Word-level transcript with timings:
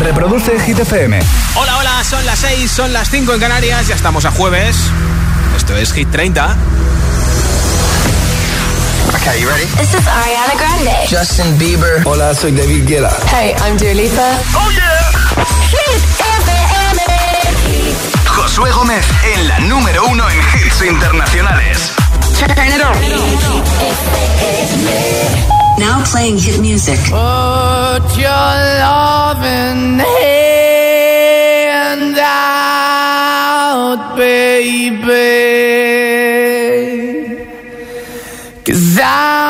Reproduce 0.00 0.58
Hit 0.60 0.78
FM. 0.78 1.20
Hola, 1.56 1.76
hola, 1.76 2.02
son 2.04 2.24
las 2.24 2.38
6, 2.38 2.70
son 2.70 2.90
las 2.92 3.10
5 3.10 3.34
en 3.34 3.40
Canarias, 3.40 3.86
ya 3.86 3.94
estamos 3.94 4.24
a 4.24 4.30
jueves. 4.30 4.76
Esto 5.56 5.76
es 5.76 5.92
Hit 5.92 6.10
30. 6.10 6.56
Okay, 9.14 9.40
you 9.42 9.48
ready? 9.48 9.66
This 9.76 9.92
is 9.92 10.06
Ariana 10.06 10.54
Grande. 10.56 11.06
Justin 11.08 11.58
Bieber. 11.58 12.00
Hola, 12.06 12.34
soy 12.34 12.52
David 12.52 12.86
Guetta. 12.86 13.10
Hey, 13.30 13.54
I'm 13.62 13.76
Dua 13.76 13.92
Lipa. 13.92 14.38
Oh 14.54 14.70
yeah. 14.70 15.10
Hit 15.68 16.02
FM. 16.38 17.02
Josué 18.24 18.70
Gómez 18.70 19.04
en 19.34 19.48
la 19.48 19.58
número 19.60 20.06
uno 20.06 20.26
en 20.30 20.38
hits 20.38 20.80
internacionales. 20.82 21.92
Turn 22.38 22.72
it 22.72 22.80
on. 22.82 22.96
Now 25.80 26.04
playing 26.04 26.38
hit 26.38 26.60
music. 26.60 26.98
Put 27.08 28.04
your 28.24 28.52
loving 28.84 29.98
hand 29.98 32.16
out, 32.18 34.14
baby. 34.14 35.00
Cause 38.62 38.98
I'm 39.02 39.49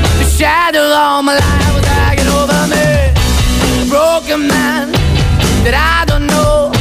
Shadow 0.41 0.81
all 0.81 1.21
my 1.21 1.35
life 1.35 1.73
was 1.75 1.85
hanging 1.85 2.25
over 2.25 2.61
me. 2.73 3.13
Broken 3.93 4.47
man 4.47 4.91
that 5.61 5.77
I 5.77 6.03
don't 6.09 6.25
know. 6.25 6.71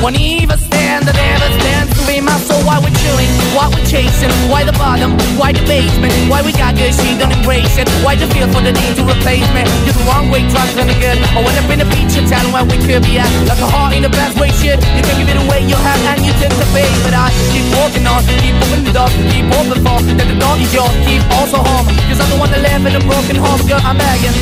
Won't 0.00 0.20
even 0.20 0.56
stand, 0.56 1.08
I 1.08 1.12
never 1.12 1.48
stand 1.58 1.88
to 1.90 1.91
Why 2.12 2.76
we're 2.76 2.92
chilling, 3.00 3.32
why 3.56 3.72
we're 3.72 3.88
chasing, 3.88 4.28
why 4.52 4.68
the 4.68 4.76
bottom, 4.76 5.16
why 5.40 5.56
the 5.56 5.64
basement, 5.64 6.12
why 6.28 6.44
we 6.44 6.52
got 6.52 6.76
good, 6.76 6.92
she 6.92 7.16
don't 7.16 7.32
embrace 7.32 7.80
it. 7.80 7.88
Why 8.04 8.20
the 8.20 8.28
feel 8.36 8.52
for 8.52 8.60
the 8.60 8.68
need 8.68 9.00
to 9.00 9.04
replace 9.08 9.48
me? 9.56 9.64
You're 9.88 9.96
the 9.96 10.04
wrong 10.04 10.28
way, 10.28 10.44
trying 10.52 10.76
to 10.76 10.84
good. 11.00 11.16
I 11.32 11.40
went 11.40 11.56
up 11.56 11.72
in 11.72 11.80
a 11.80 11.88
feature 11.88 12.20
town 12.28 12.52
where 12.52 12.68
we 12.68 12.76
could 12.84 13.00
be 13.00 13.16
at. 13.16 13.32
Like 13.48 13.64
a 13.64 13.68
heart 13.68 13.96
in 13.96 14.04
the 14.04 14.12
best 14.12 14.36
way, 14.36 14.52
shit. 14.60 14.76
You 14.92 15.00
can 15.00 15.16
give 15.16 15.32
it 15.32 15.40
away, 15.40 15.64
you 15.64 15.72
have, 15.72 16.00
and 16.12 16.20
you 16.20 16.36
tend 16.36 16.52
to 16.52 16.66
pay. 16.76 16.84
But 17.00 17.16
I 17.16 17.32
keep 17.48 17.64
walking 17.80 18.04
on, 18.04 18.20
keep 18.44 18.60
moving 18.60 18.84
the 18.84 18.92
door, 18.92 19.08
keep 19.32 19.48
open 19.48 19.80
for 19.80 19.96
that 20.04 20.28
the 20.28 20.36
dog 20.36 20.60
is 20.60 20.68
yours, 20.68 20.92
keep 21.08 21.24
also 21.32 21.64
home. 21.64 21.88
Cause 22.12 22.20
I'm 22.20 22.28
the 22.28 22.36
one 22.36 22.52
that 22.52 22.60
live 22.60 22.84
in 22.84 22.92
a 22.92 23.02
broken 23.08 23.40
home, 23.40 23.64
girl, 23.64 23.80
I'm 23.80 23.96
begging. 23.96 24.36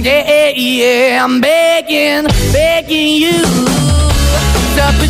Yeah, 0.00 0.24
yeah, 0.24 0.56
yeah, 0.56 1.24
I'm 1.24 1.44
begging, 1.44 2.24
begging 2.52 3.20
you 3.20 3.44
Stop 4.72 4.94
your 5.02 5.09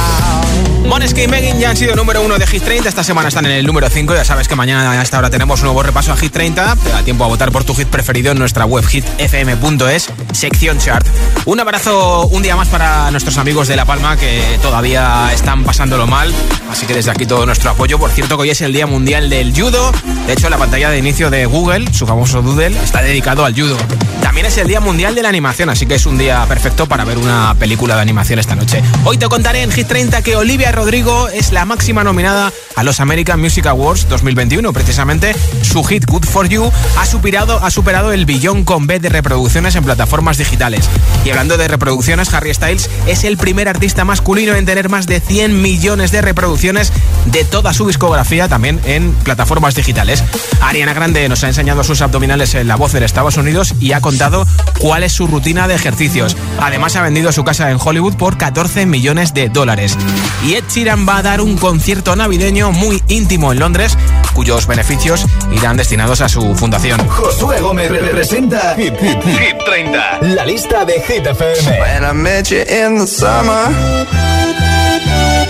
Moneskin 1.01 1.23
y 1.23 1.27
Megan 1.27 1.59
ya 1.59 1.71
han 1.71 1.77
sido 1.77 1.95
número 1.95 2.21
uno 2.21 2.37
de 2.37 2.45
Hit 2.45 2.61
30. 2.61 2.87
Esta 2.87 3.03
semana 3.03 3.29
están 3.29 3.47
en 3.47 3.53
el 3.53 3.65
número 3.65 3.89
5. 3.89 4.13
Ya 4.13 4.23
sabes 4.23 4.47
que 4.47 4.55
mañana 4.55 4.91
a 4.91 5.01
esta 5.01 5.17
hora 5.17 5.31
tenemos 5.31 5.59
un 5.61 5.65
nuevo 5.65 5.81
repaso 5.81 6.13
a 6.13 6.15
Hit 6.15 6.31
30. 6.31 6.75
Te 6.75 6.89
da 6.89 7.01
tiempo 7.01 7.23
a 7.23 7.27
votar 7.27 7.51
por 7.51 7.63
tu 7.63 7.73
hit 7.73 7.87
preferido 7.87 8.33
en 8.33 8.37
nuestra 8.37 8.65
web 8.65 8.85
hitfm.es, 8.85 10.09
sección 10.31 10.77
chart. 10.77 11.03
Un 11.45 11.59
abrazo 11.59 12.27
un 12.27 12.43
día 12.43 12.55
más 12.55 12.67
para 12.67 13.09
nuestros 13.09 13.39
amigos 13.39 13.67
de 13.67 13.77
La 13.77 13.85
Palma 13.85 14.15
que 14.15 14.43
todavía 14.61 15.31
están 15.33 15.63
pasándolo 15.63 16.05
mal. 16.05 16.31
Así 16.69 16.85
que 16.85 16.93
desde 16.93 17.09
aquí 17.09 17.25
todo 17.25 17.47
nuestro 17.47 17.71
apoyo. 17.71 17.97
Por 17.97 18.11
cierto, 18.11 18.37
que 18.37 18.43
hoy 18.43 18.49
es 18.51 18.61
el 18.61 18.71
Día 18.71 18.85
Mundial 18.85 19.27
del 19.31 19.59
Judo. 19.59 19.91
De 20.27 20.33
hecho, 20.33 20.51
la 20.51 20.59
pantalla 20.59 20.91
de 20.91 20.99
inicio 20.99 21.31
de 21.31 21.47
Google, 21.47 21.91
su 21.91 22.05
famoso 22.05 22.43
Doodle, 22.43 22.77
está 22.79 23.01
dedicado 23.01 23.43
al 23.43 23.55
judo. 23.55 23.75
También 24.21 24.45
es 24.45 24.57
el 24.59 24.67
Día 24.67 24.79
Mundial 24.79 25.15
de 25.15 25.23
la 25.23 25.29
Animación, 25.29 25.69
así 25.69 25.87
que 25.87 25.95
es 25.95 26.05
un 26.05 26.17
día 26.19 26.45
perfecto 26.47 26.85
para 26.85 27.03
ver 27.05 27.17
una 27.17 27.55
película 27.57 27.95
de 27.95 28.01
animación 28.01 28.37
esta 28.37 28.55
noche. 28.55 28.83
Hoy 29.03 29.17
te 29.17 29.27
contaré 29.27 29.63
en 29.63 29.71
Hit 29.71 29.87
30 29.87 30.21
que 30.21 30.35
Olivia 30.35 30.71
Rodrigo 30.91 31.29
es 31.29 31.53
la 31.53 31.63
máxima 31.63 32.03
nominada 32.03 32.51
a 32.75 32.83
los 32.83 32.99
American 32.99 33.39
Music 33.39 33.65
Awards 33.65 34.09
2021. 34.09 34.73
Precisamente 34.73 35.33
su 35.61 35.85
hit 35.85 36.05
Good 36.05 36.25
For 36.25 36.49
You 36.49 36.69
ha 36.97 37.05
superado, 37.05 37.63
ha 37.63 37.71
superado 37.71 38.11
el 38.11 38.25
billón 38.25 38.65
con 38.65 38.87
B 38.87 38.99
de 38.99 39.07
reproducciones 39.07 39.75
en 39.75 39.85
plataformas 39.85 40.37
digitales. 40.37 40.89
Y 41.23 41.29
hablando 41.29 41.55
de 41.55 41.69
reproducciones, 41.69 42.33
Harry 42.33 42.53
Styles 42.53 42.89
es 43.07 43.23
el 43.23 43.37
primer 43.37 43.69
artista 43.69 44.03
masculino 44.03 44.53
en 44.53 44.65
tener 44.65 44.89
más 44.89 45.07
de 45.07 45.21
100 45.21 45.61
millones 45.61 46.11
de 46.11 46.21
reproducciones 46.21 46.91
de 47.27 47.45
toda 47.45 47.73
su 47.73 47.87
discografía 47.87 48.49
también 48.49 48.81
en 48.83 49.13
plataformas 49.13 49.75
digitales. 49.75 50.25
Ariana 50.59 50.93
Grande 50.93 51.29
nos 51.29 51.41
ha 51.45 51.47
enseñado 51.47 51.85
sus 51.85 52.01
abdominales 52.01 52.53
en 52.55 52.67
la 52.67 52.75
voz 52.75 52.91
de 52.91 53.05
Estados 53.05 53.37
Unidos 53.37 53.75
y 53.79 53.93
ha 53.93 54.01
contado 54.01 54.45
cuál 54.79 55.03
es 55.03 55.13
su 55.13 55.25
rutina 55.25 55.69
de 55.69 55.75
ejercicios. 55.75 56.35
Además 56.59 56.97
ha 56.97 57.01
vendido 57.01 57.31
su 57.31 57.45
casa 57.45 57.71
en 57.71 57.77
Hollywood 57.81 58.15
por 58.15 58.37
14 58.37 58.85
millones 58.85 59.33
de 59.33 59.47
dólares. 59.47 59.97
Y 60.45 60.55
Sheeran 60.81 61.07
va 61.07 61.17
a 61.17 61.21
dar 61.21 61.41
un 61.41 61.57
concierto 61.57 62.15
navideño 62.15 62.71
muy 62.71 63.03
íntimo 63.07 63.51
en 63.51 63.59
Londres 63.59 63.95
cuyos 64.33 64.65
beneficios 64.65 65.27
irán 65.51 65.77
destinados 65.77 66.21
a 66.21 66.27
su 66.27 66.55
fundación. 66.55 66.99
Josué 67.07 67.61
Gómez 67.61 67.91
representa 67.91 68.73
Hit, 68.75 68.95
Hit, 68.99 69.21
Hit 69.21 69.57
30. 69.63 70.21
La 70.33 70.43
lista 70.43 70.83
de 70.83 70.93
Hit 71.01 71.27
FM. 71.27 71.79
When 71.79 72.03
I 72.03 72.13
met 72.13 72.49
you 72.49 72.61
in 72.61 72.97
the 72.97 73.05
summer, 73.05 73.67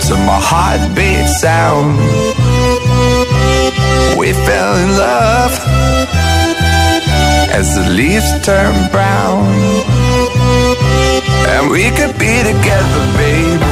to 0.06 0.16
my 0.16 0.38
heartbeat 0.38 1.26
sound, 1.40 1.98
we 4.18 4.34
fell 4.34 4.76
in 4.76 4.98
love 4.98 5.58
as 7.54 7.74
the 7.74 7.88
leaves 7.88 8.30
turn 8.44 8.74
brown. 8.90 9.48
And 11.48 11.70
we 11.70 11.90
could 11.90 12.18
be 12.18 12.42
together, 12.42 13.06
baby, 13.16 13.71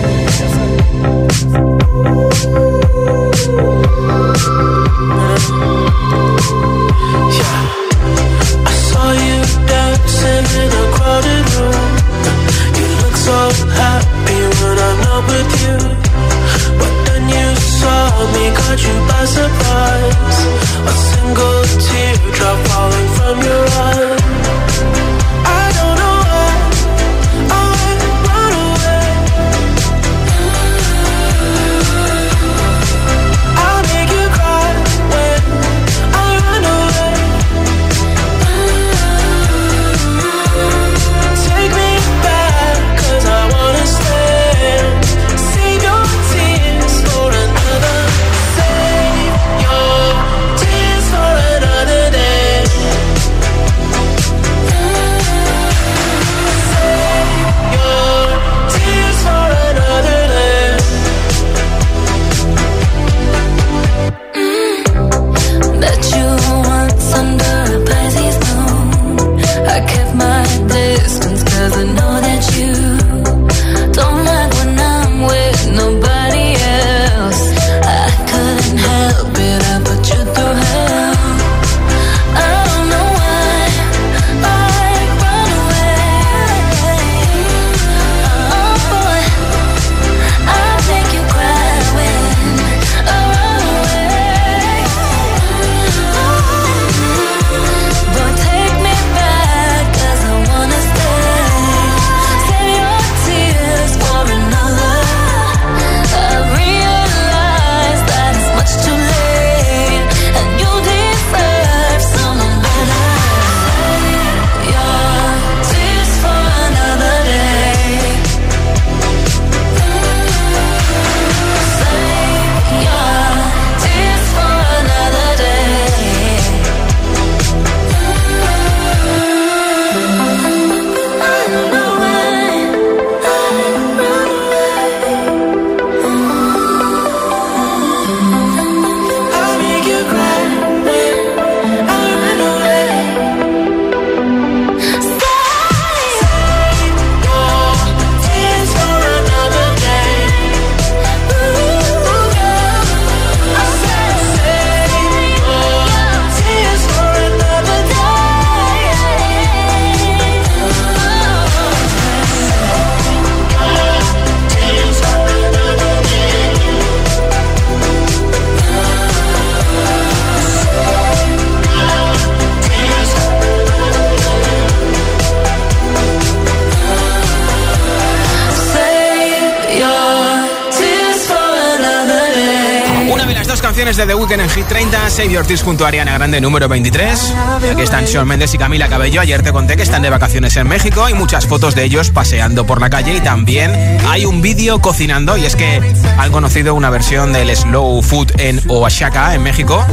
Versiones 183.91 184.07
de 184.07 184.13
The 184.13 184.15
Weeknd 184.15 184.41
en 184.41 184.49
Hit 184.49 184.67
30, 184.67 185.09
Save 185.09 185.29
Your 185.31 185.45
Tears 185.45 185.63
junto 185.63 185.83
a 185.83 185.89
Ariana 185.89 186.13
Grande 186.13 186.39
número 186.39 186.69
23. 186.69 187.33
Aquí 187.71 187.81
están 187.81 188.07
Sean 188.07 188.27
Mendes 188.27 188.53
y 188.53 188.57
Camila 188.57 188.87
Cabello. 188.87 189.19
Ayer 189.19 189.41
te 189.41 189.51
conté 189.51 189.75
que 189.75 189.83
están 189.83 190.01
de 190.01 190.09
vacaciones 190.09 190.55
en 190.55 190.67
México. 190.67 191.03
Hay 191.03 191.13
muchas 191.13 191.45
fotos 191.45 191.75
de 191.75 191.83
ellos 191.83 192.09
paseando 192.09 192.65
por 192.65 192.79
la 192.79 192.89
calle 192.89 193.15
y 193.15 193.19
también 193.19 193.71
hay 194.07 194.25
un 194.25 194.41
vídeo 194.41 194.79
cocinando. 194.79 195.35
Y 195.35 195.45
es 195.45 195.55
que 195.55 195.81
han 196.17 196.31
conocido 196.31 196.73
una 196.73 196.89
versión 196.89 197.33
del 197.33 197.53
slow 197.55 198.01
food 198.01 198.31
en 198.37 198.61
Oaxaca, 198.69 199.35
en 199.35 199.43
México. 199.43 199.85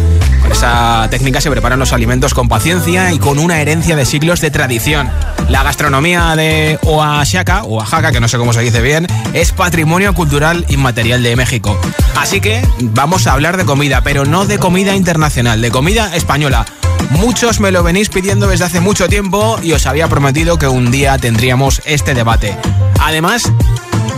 Esa 0.51 1.07
técnica 1.11 1.41
se 1.41 1.51
preparan 1.51 1.79
los 1.79 1.93
alimentos 1.93 2.35
con 2.35 2.49
paciencia 2.49 3.13
y 3.13 3.19
con 3.19 3.39
una 3.39 3.61
herencia 3.61 3.97
de 3.97 4.05
siglos 4.05 4.41
de 4.41 4.51
tradición. 4.51 5.09
La 5.49 5.63
gastronomía 5.63 6.35
de 6.37 6.79
Oaxaca, 6.83 7.65
Oaxaca, 7.65 8.13
que 8.13 8.21
no 8.21 8.29
sé 8.29 8.39
cómo 8.39 8.53
se 8.53 8.61
dice 8.61 8.83
bien, 8.83 9.07
es 9.33 9.53
patrimonio 9.53 10.15
cultural 10.15 10.65
inmaterial 10.69 11.23
de 11.23 11.37
México. 11.37 11.79
Así 12.17 12.41
que 12.41 12.67
vamos 12.81 13.27
a 13.27 13.33
hablar 13.33 13.57
de 13.57 13.65
comida, 13.65 14.03
pero 14.03 14.25
no 14.25 14.47
de 14.47 14.59
comida 14.59 14.97
internacional, 14.97 15.61
de 15.61 15.71
comida 15.71 16.15
española. 16.15 16.67
Muchos 17.11 17.61
me 17.61 17.71
lo 17.71 17.83
venís 17.83 18.09
pidiendo 18.09 18.49
desde 18.49 18.65
hace 18.65 18.81
mucho 18.81 19.09
tiempo 19.09 19.59
y 19.63 19.73
os 19.73 19.87
había 19.87 20.09
prometido 20.09 20.59
que 20.59 20.67
un 20.67 20.91
día 20.91 21.17
tendríamos 21.19 21.81
este 21.85 22.15
debate. 22.15 22.57
Además, 23.01 23.45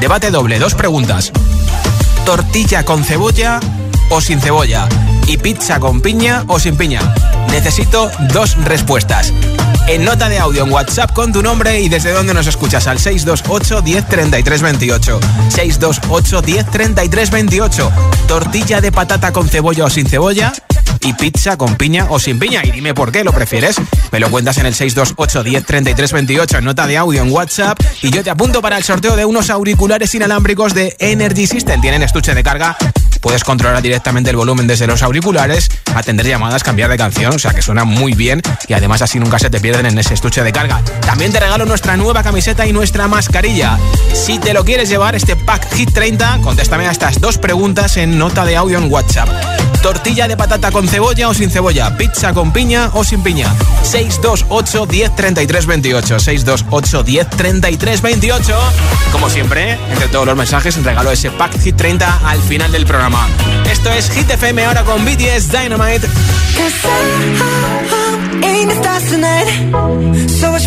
debate 0.01 0.31
doble, 0.31 0.59
dos 0.59 0.75
preguntas. 0.75 1.33
¿Tortilla 2.25 2.85
con 2.85 3.05
cebolla 3.05 3.61
o 4.09 4.21
sin 4.21 4.41
cebolla? 4.41 4.89
¿Y 5.31 5.39
pizza 5.39 5.79
con 5.79 6.01
piña 6.01 6.43
o 6.49 6.59
sin 6.59 6.77
piña? 6.77 7.01
Necesito 7.53 8.11
dos 8.33 8.57
respuestas. 8.65 9.33
En 9.87 10.05
nota 10.05 10.29
de 10.29 10.41
audio 10.41 10.65
en 10.65 10.73
WhatsApp 10.73 11.13
con 11.13 11.33
tu 11.33 11.41
nombre 11.41 11.81
y 11.81 11.89
desde 11.89 12.11
dónde 12.11 12.35
nos 12.35 12.49
escuchas 12.49 12.89
al 12.89 12.99
628 12.99 13.81
10 13.81 14.09
33 14.09 14.63
28. 14.63 15.21
628 15.51 16.43
10 16.43 16.71
33 16.73 17.31
28. 17.31 17.93
Tortilla 18.27 18.81
de 18.81 18.91
patata 18.91 19.33
con 19.33 19.49
cebolla 19.49 19.85
o 19.85 19.91
sin 19.91 20.09
cebolla 20.09 20.53
y 21.03 21.13
pizza 21.13 21.57
con 21.57 21.77
piña 21.77 22.09
o 22.11 22.19
sin 22.19 22.41
piña. 22.41 22.65
Y 22.65 22.73
dime 22.73 22.93
por 22.93 23.13
qué 23.13 23.23
lo 23.23 23.33
prefieres. 23.33 23.77
Me 24.11 24.19
lo 24.19 24.33
cuentas 24.33 24.59
en 24.59 24.67
el 24.67 24.75
628 24.75 25.45
10 25.45 25.65
33 25.65 26.13
28 26.13 26.59
en 26.59 26.65
nota 26.65 26.89
de 26.89 26.97
audio 26.97 27.23
en 27.23 27.31
WhatsApp 27.31 27.79
y 28.03 28.11
yo 28.11 28.25
te 28.25 28.31
apunto 28.31 28.61
para 28.61 28.79
el 28.79 28.83
sorteo 28.83 29.15
de 29.15 29.25
unos 29.25 29.49
auriculares 29.49 30.13
inalámbricos 30.13 30.75
de 30.75 30.97
Energy 30.99 31.47
System. 31.47 31.81
Tienen 31.81 32.03
estuche 32.03 32.35
de 32.35 32.43
carga 32.43 32.77
puedes 33.21 33.45
controlar 33.45 33.83
directamente 33.83 34.31
el 34.31 34.37
volumen 34.37 34.67
desde 34.67 34.87
los 34.87 35.03
auriculares, 35.03 35.71
atender 35.95 36.27
llamadas, 36.27 36.62
cambiar 36.62 36.91
de 36.91 36.97
canción, 36.97 37.35
o 37.35 37.39
sea 37.39 37.53
que 37.53 37.62
suena 37.62 37.85
muy 37.85 38.15
bien 38.15 38.43
y 38.69 38.75
además 38.75 39.03
así 39.03 39.19
nunca 39.19 39.39
se 39.39 39.50
te 39.50 39.61
pierden 39.61 39.87
en 39.87 39.99
ese 39.99 40.15
estuche 40.15 40.43
de 40.43 40.53
carga. 40.53 40.83
También 41.00 41.33
te 41.33 41.41
regalo 41.41 41.65
nuestra 41.65 41.97
nueva 41.97 42.23
camiseta 42.23 42.67
y 42.67 42.73
nuestra 42.73 43.09
mascarilla. 43.09 43.79
Si 44.12 44.39
te 44.39 44.55
lo 44.55 44.65
quieres 44.65 44.89
llevar, 44.89 45.15
este 45.15 45.37
pack 45.37 45.73
Hit 45.75 45.93
30, 45.93 46.41
contéstame 46.43 46.87
a 46.87 46.91
estas 46.91 47.21
dos 47.21 47.39
preguntas 47.39 47.97
en 47.97 48.19
nota 48.19 48.45
de 48.45 48.57
audio 48.57 48.79
en 48.79 48.91
WhatsApp. 48.91 49.29
Tortilla 49.83 50.29
de 50.29 50.37
patata 50.37 50.71
con 50.71 50.89
cebolla 50.89 51.29
o 51.29 51.35
sin 51.35 51.50
cebolla, 51.50 51.97
pizza 51.97 52.33
con 52.33 52.53
piña 52.53 52.91
o 52.95 53.05
sin 53.05 53.23
piña. 53.23 53.55
628 53.83 54.87
10 54.87 55.17
33 55.17 55.67
28. 55.67 56.21
628 56.21 57.03
10 57.03 57.31
33 57.31 58.03
28. 58.03 58.59
Como 59.12 59.31
siempre, 59.31 59.79
entre 59.91 60.09
todos 60.09 60.27
los 60.27 60.37
mensajes, 60.37 60.83
regalo 60.83 61.11
ese 61.11 61.31
pack 61.31 61.59
Hit 61.61 61.77
30 61.77 62.21
al 62.25 62.41
final 62.43 62.73
del 62.73 62.87
programa. 62.87 63.27
Esto 63.71 63.91
es 63.91 64.11
Hit 64.11 64.31
FM 64.31 64.65
ahora 64.65 64.85
con 64.85 65.05
BTS 65.05 65.50
Dynamite. 65.50 66.09
Shoes 70.41 70.67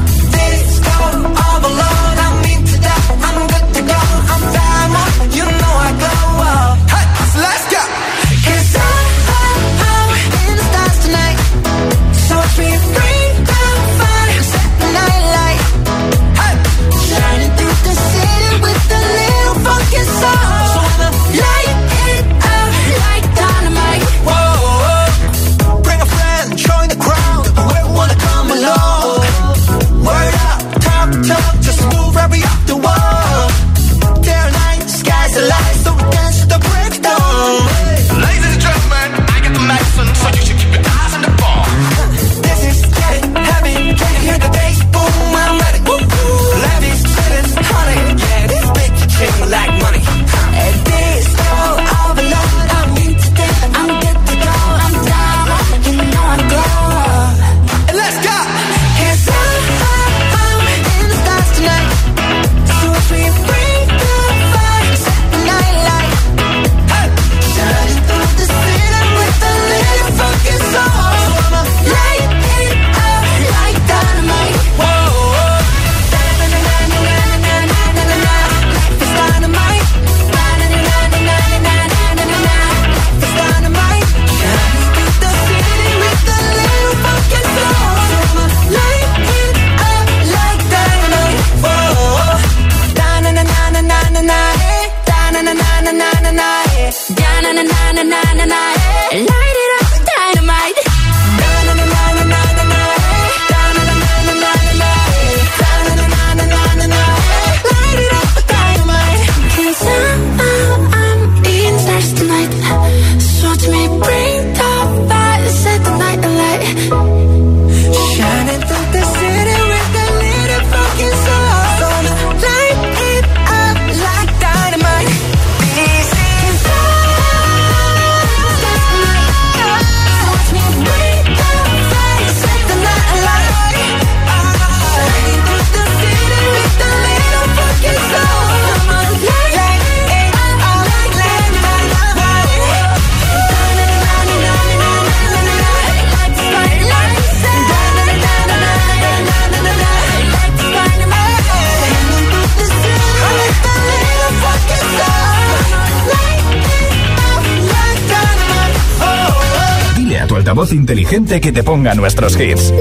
altavoz 160.51 160.73
inteligente 160.73 161.39
que 161.39 161.53
te 161.53 161.63
ponga 161.63 161.93
nuestros 161.93 162.37
hits. 162.37 162.73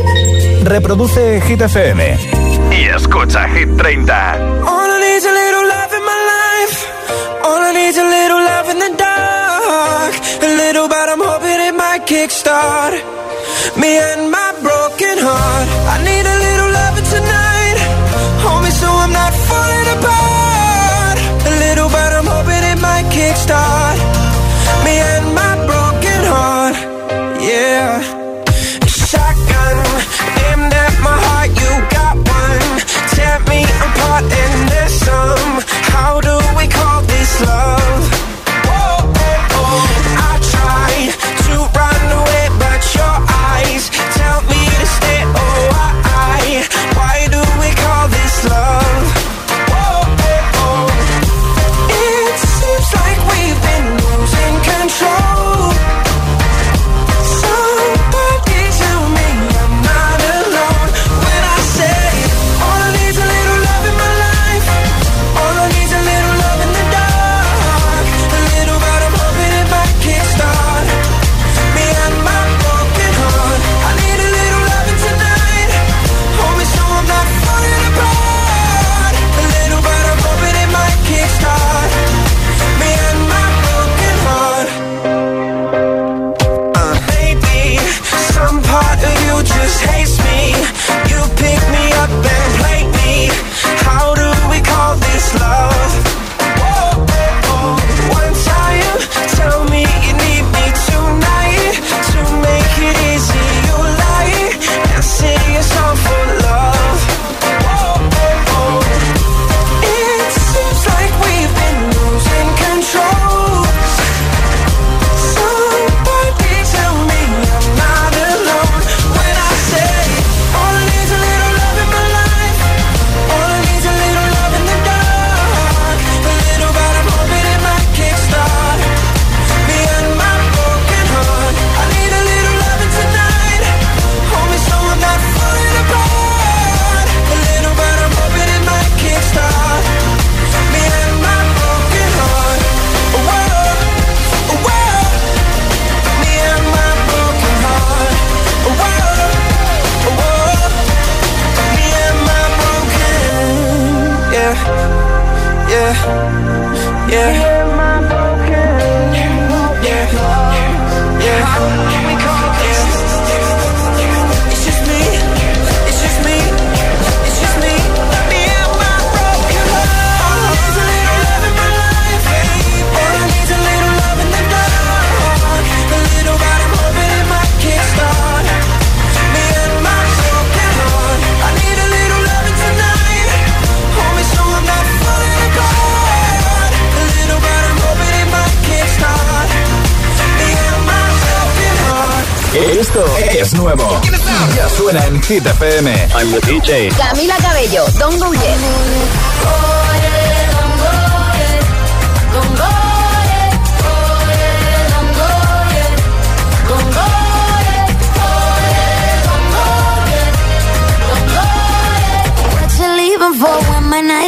Reproduce 0.65 1.41
Hit 1.43 1.61
FM 1.61 2.17
y 2.73 2.85
escucha 2.89 3.49
Hit 3.49 3.77
30. 3.77 4.33
All 4.67 4.91
I 4.91 4.99
need 4.99 5.25
a 5.25 5.33
little 5.33 5.69
love 5.69 5.93
in 5.95 6.05
my 6.05 6.19
life. 6.35 6.77
All 7.45 7.62
I 7.62 7.73
need 7.73 7.97
a 7.97 8.09
little 8.11 8.43
love 8.43 8.71
in 8.73 8.79
the 8.81 8.91
dark. 8.99 10.15
A 10.43 10.49
little, 10.57 10.89
but 10.89 11.09
I'm 11.11 11.21
hoping 11.21 11.61
it 11.69 11.75
might 11.77 12.07
kickstart 12.07 12.95
me 13.77 13.99
and 13.99 14.33
my 14.33 14.53
broken 14.61 15.19
heart. 15.23 15.69
I 15.95 16.03
need 16.03 16.26
a 16.26 16.40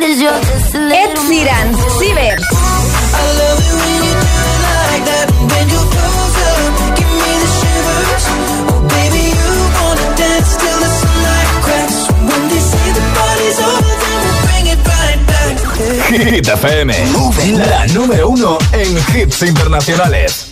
Ed 0.04 1.14
Sheeran, 1.28 1.76
Ciber. 2.00 2.36
Hit 16.08 16.48
FM, 16.48 16.94
la 17.68 17.86
número 17.86 18.28
uno 18.28 18.58
en 18.72 18.98
hits 19.14 19.42
internacionales. 19.42 20.51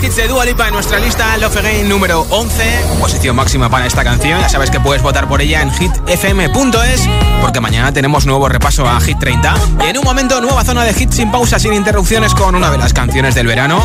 Hits 0.00 0.16
de 0.16 0.28
Dua 0.28 0.44
Lipa 0.44 0.68
en 0.68 0.74
nuestra 0.74 0.98
lista, 0.98 1.36
Love 1.38 1.56
Again 1.56 1.88
número 1.88 2.26
11, 2.30 2.84
posición 3.00 3.36
máxima 3.36 3.68
para 3.68 3.86
esta 3.86 4.04
canción. 4.04 4.40
Ya 4.40 4.48
sabes 4.48 4.70
que 4.70 4.80
puedes 4.80 5.02
votar 5.02 5.28
por 5.28 5.42
ella 5.42 5.60
en 5.60 5.70
hitfm.es, 5.70 7.08
porque 7.40 7.60
mañana 7.60 7.92
tenemos 7.92 8.24
nuevo 8.24 8.48
repaso 8.48 8.88
a 8.88 9.00
Hit 9.00 9.18
30. 9.18 9.54
Y 9.84 9.90
en 9.90 9.98
un 9.98 10.04
momento, 10.04 10.40
nueva 10.40 10.64
zona 10.64 10.84
de 10.84 10.92
hits 10.92 11.16
sin 11.16 11.30
pausa, 11.30 11.58
sin 11.58 11.74
interrupciones, 11.74 12.34
con 12.34 12.54
una 12.54 12.70
de 12.70 12.78
las 12.78 12.92
canciones 12.92 13.34
del 13.34 13.46
verano. 13.46 13.84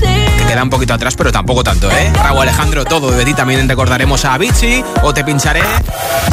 Que 0.00 0.44
queda 0.46 0.62
un 0.62 0.70
poquito 0.70 0.94
atrás, 0.94 1.14
pero 1.16 1.32
tampoco 1.32 1.64
tanto, 1.64 1.90
¿eh? 1.90 2.12
Raúl 2.14 2.42
Alejandro, 2.42 2.84
todo 2.84 3.10
de 3.10 3.24
ti 3.24 3.34
también 3.34 3.68
recordaremos 3.68 4.24
a 4.24 4.34
Avicii 4.34 4.84
o 5.02 5.14
te 5.14 5.24
pincharé. 5.24 5.62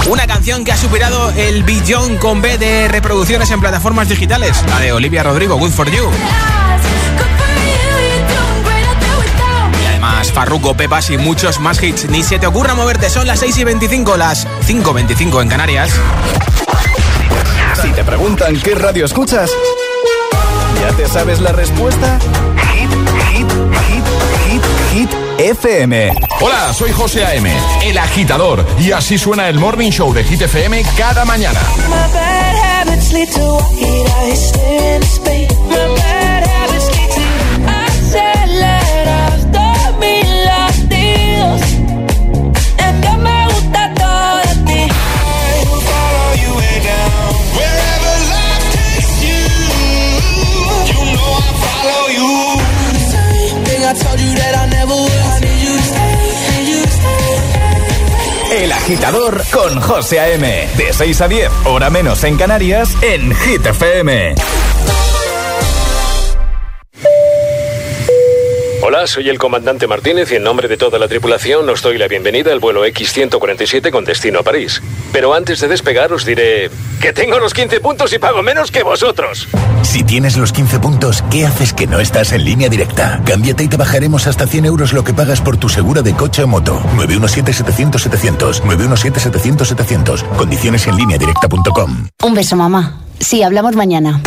Una 0.07 0.27
canción 0.27 0.63
que 0.63 0.71
ha 0.71 0.77
superado 0.77 1.31
el 1.31 1.63
billón 1.63 2.17
con 2.17 2.41
B 2.41 2.57
de 2.57 2.87
reproducciones 2.87 3.49
en 3.51 3.61
plataformas 3.61 4.09
digitales, 4.09 4.63
la 4.67 4.79
de 4.79 4.91
Olivia 4.93 5.23
Rodrigo, 5.23 5.55
Good 5.57 5.71
for 5.71 5.89
You. 5.89 6.09
Además, 10.15 10.31
Farruko, 10.31 10.77
Pepas 10.77 11.09
y 11.09 11.17
muchos 11.17 11.59
más 11.59 11.83
hits. 11.83 12.09
Ni 12.09 12.23
se 12.23 12.39
te 12.39 12.47
ocurra 12.47 12.73
moverte, 12.73 13.09
son 13.09 13.27
las 13.27 13.37
6 13.41 13.57
y 13.57 13.63
25, 13.65 14.15
las 14.15 14.47
5.25 14.65 15.41
en 15.41 15.49
Canarias. 15.49 15.91
Si 17.81 17.89
te 17.89 18.01
preguntan 18.01 18.57
qué 18.61 18.75
radio 18.75 19.03
escuchas, 19.03 19.51
¿ya 20.79 20.95
te 20.95 21.09
sabes 21.09 21.41
la 21.41 21.51
respuesta? 21.51 22.17
Hit, 22.73 22.89
hit, 23.29 23.51
hit, 23.87 24.05
hit, 24.47 24.63
hit, 24.93 25.09
FM. 25.37 26.13
Hola, 26.39 26.71
soy 26.71 26.93
José 26.93 27.25
A.M., 27.25 27.51
el 27.83 27.97
agitador, 27.97 28.65
y 28.79 28.93
así 28.93 29.17
suena 29.17 29.49
el 29.49 29.59
Morning 29.59 29.91
Show 29.91 30.13
de 30.13 30.23
Hit 30.23 30.43
FM 30.43 30.81
cada 30.97 31.25
mañana. 31.25 31.59
My 31.89 31.95
bad 32.13 32.55
agitador 58.85 59.41
con 59.51 59.81
José 59.81 60.19
A.M. 60.19 60.67
De 60.77 60.93
6 60.93 61.21
a 61.21 61.27
10, 61.27 61.49
hora 61.65 61.89
menos 61.89 62.23
en 62.23 62.37
Canarias, 62.37 62.95
en 63.01 63.33
Hit 63.33 63.65
FM. 63.65 64.35
Hola, 68.83 69.07
soy 69.07 69.29
el 69.29 69.39
comandante 69.39 69.87
Martínez 69.87 70.31
y 70.31 70.35
en 70.35 70.43
nombre 70.43 70.67
de 70.67 70.77
toda 70.77 70.99
la 70.99 71.07
tripulación 71.07 71.67
os 71.67 71.81
doy 71.81 71.97
la 71.97 72.07
bienvenida 72.07 72.51
al 72.51 72.59
vuelo 72.59 72.85
X-147 72.85 73.89
con 73.89 74.05
destino 74.05 74.41
a 74.41 74.43
París. 74.43 74.83
Pero 75.15 75.33
antes 75.33 75.61
de 75.61 75.69
despegar 75.69 76.11
os 76.11 76.25
diré 76.25 76.69
que 76.99 77.13
tengo 77.13 77.39
los 77.39 77.53
15 77.53 77.79
puntos 77.79 78.11
y 78.11 78.19
pago 78.19 78.43
menos 78.43 78.69
que 78.69 78.83
vosotros. 78.83 79.47
Si 79.81 80.03
tienes 80.03 80.35
los 80.35 80.51
15 80.51 80.79
puntos, 80.79 81.23
¿qué 81.31 81.45
haces 81.45 81.71
que 81.71 81.87
no 81.87 82.01
estás 82.01 82.33
en 82.33 82.43
línea 82.43 82.67
directa? 82.67 83.21
Cámbiate 83.25 83.63
y 83.63 83.69
te 83.69 83.77
bajaremos 83.77 84.27
hasta 84.27 84.45
100 84.45 84.65
euros 84.65 84.91
lo 84.91 85.05
que 85.05 85.13
pagas 85.13 85.39
por 85.39 85.55
tu 85.55 85.69
segura 85.69 86.01
de 86.01 86.13
coche 86.15 86.43
o 86.43 86.47
moto. 86.47 86.81
917-700-700. 86.97 88.61
917-700-700. 88.63 90.35
Condiciones 90.35 90.85
en 90.85 90.97
línea 90.97 91.17
directa.com. 91.17 92.09
Un 92.21 92.33
beso, 92.33 92.57
mamá. 92.57 92.99
Sí, 93.17 93.41
hablamos 93.41 93.77
mañana. 93.77 94.21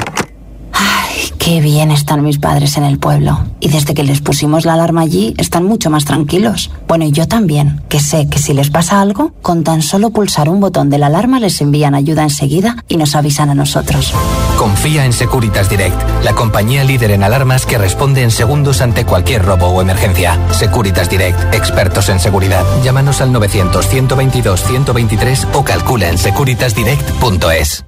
Qué 1.39 1.61
bien 1.61 1.91
están 1.91 2.23
mis 2.23 2.39
padres 2.39 2.77
en 2.77 2.85
el 2.85 2.99
pueblo. 2.99 3.39
Y 3.61 3.69
desde 3.69 3.95
que 3.95 4.03
les 4.03 4.21
pusimos 4.21 4.65
la 4.65 4.75
alarma 4.75 5.03
allí, 5.03 5.35
están 5.39 5.65
mucho 5.65 5.89
más 5.89 6.05
tranquilos. 6.05 6.71
Bueno, 6.87 7.07
y 7.07 7.13
yo 7.13 7.27
también, 7.27 7.83
que 7.89 8.01
sé 8.01 8.29
que 8.29 8.39
si 8.39 8.53
les 8.53 8.71
pasa 8.71 9.01
algo, 9.01 9.33
con 9.41 9.65
tan 9.65 9.83
solo 9.83 10.11
pulsar 10.11 10.49
un 10.49 10.61
botón 10.61 10.91
de 10.91 10.99
la 10.99 11.07
alarma 11.07 11.41
les 11.41 11.61
envían 11.61 11.95
ayuda 11.95 12.25
enseguida 12.25 12.85
y 12.89 12.97
nos 12.97 13.15
avisan 13.15 13.51
a 13.51 13.55
nosotros. 13.55 14.13
Confía 14.59 15.05
en 15.05 15.13
Securitas 15.13 15.71
Direct, 15.71 15.97
la 16.25 16.35
compañía 16.35 16.85
líder 16.85 17.13
en 17.13 17.23
alarmas 17.23 17.65
que 17.65 17.79
responde 17.79 18.23
en 18.23 18.31
segundos 18.31 18.83
ante 18.83 19.07
cualquier 19.07 19.45
robo 19.45 19.69
o 19.69 19.81
emergencia. 19.81 20.39
Securitas 20.51 21.09
Direct, 21.09 21.55
expertos 21.55 22.09
en 22.09 22.21
seguridad. 22.21 22.65
Llámanos 22.83 23.21
al 23.21 23.33
900-122-123 23.33 25.47
o 25.55 25.65
calcula 25.65 26.11
en 26.11 26.19
securitasdirect.es. 26.19 27.88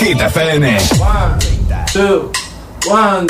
Hit 0.00 0.16
FM. 0.16 0.62
One, 0.98 1.38
two, 1.92 2.32
three. 2.88 3.29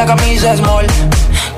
La 0.00 0.06
camisa 0.06 0.56
small. 0.56 0.86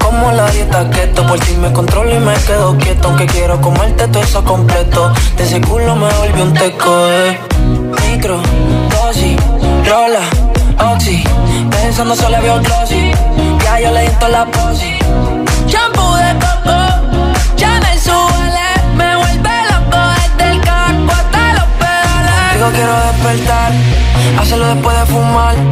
Como 0.01 0.33
la 0.33 0.51
dieta 0.51 0.91
keto, 0.91 1.25
por 1.27 1.39
ti 1.39 1.53
me 1.57 1.73
controlo 1.73 2.13
y 2.13 2.19
me 2.19 2.35
quedo 2.47 2.77
quieto. 2.77 3.09
Aunque 3.09 3.27
quiero 3.27 3.61
comerte 3.61 4.09
todo 4.09 4.23
eso 4.23 4.43
completo. 4.45 5.13
De 5.37 5.45
ese 5.45 5.61
culo 5.61 5.95
me 5.95 6.13
volví 6.15 6.41
un 6.41 6.53
teco, 6.53 6.93
eh. 7.09 7.39
Micro, 8.09 8.41
dosis, 8.91 9.37
rola, 9.89 10.25
oxi. 10.93 11.23
Pensando 11.71 12.17
solo 12.17 12.41
veo 12.43 12.61
glossy. 12.61 13.13
Ya 13.65 13.81
yo 13.81 13.91
le 13.93 14.03
di 14.03 14.15
toda 14.17 14.29
la 14.29 14.45
posi. 14.47 14.93
Shampoo 15.69 16.17
de 16.17 16.33
coco, 16.45 16.79
Chanel 17.57 17.99
suele, 18.01 18.69
me 18.97 19.17
vuelve 19.21 19.55
loco 19.71 20.01
desde 20.19 20.51
el 20.53 20.61
casco 20.61 21.13
hasta 21.21 21.53
los 21.59 21.69
pedales. 21.81 22.55
Digo 22.55 22.69
quiero 22.77 22.95
despertar, 23.09 23.73
hacerlo 24.41 24.67
después 24.75 24.99
de 24.99 25.07
fumar. 25.07 25.72